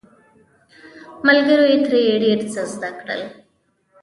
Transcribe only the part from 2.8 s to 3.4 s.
کړل.